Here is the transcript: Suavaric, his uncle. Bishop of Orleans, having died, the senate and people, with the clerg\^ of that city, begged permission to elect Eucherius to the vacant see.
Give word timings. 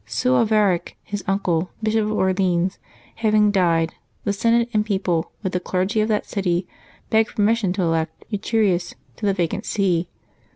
Suavaric, 0.07 0.97
his 1.03 1.23
uncle. 1.27 1.69
Bishop 1.83 2.05
of 2.05 2.11
Orleans, 2.13 2.79
having 3.17 3.51
died, 3.51 3.93
the 4.23 4.33
senate 4.33 4.67
and 4.73 4.83
people, 4.83 5.31
with 5.43 5.53
the 5.53 5.59
clerg\^ 5.59 6.01
of 6.01 6.07
that 6.07 6.25
city, 6.25 6.67
begged 7.11 7.35
permission 7.35 7.71
to 7.73 7.83
elect 7.83 8.25
Eucherius 8.31 8.95
to 9.17 9.27
the 9.27 9.33
vacant 9.35 9.63
see. 9.63 10.09